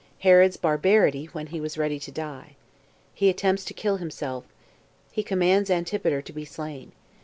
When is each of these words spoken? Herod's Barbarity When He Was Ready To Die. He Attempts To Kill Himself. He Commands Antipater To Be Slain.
Herod's 0.21 0.57
Barbarity 0.57 1.25
When 1.25 1.45
He 1.53 1.61
Was 1.61 1.77
Ready 1.77 1.99
To 1.99 2.11
Die. 2.11 2.55
He 3.13 3.29
Attempts 3.29 3.63
To 3.65 3.73
Kill 3.75 3.97
Himself. 3.97 4.45
He 5.11 5.21
Commands 5.21 5.69
Antipater 5.69 6.23
To 6.23 6.33
Be 6.33 6.43
Slain. 6.43 6.91